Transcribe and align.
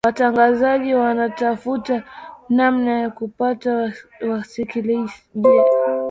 watangazaji 0.07 0.93
wanatafuta 0.93 2.03
namna 2.49 2.99
ya 2.99 3.09
kupata 3.09 3.93
wasikilizaji 4.29 5.21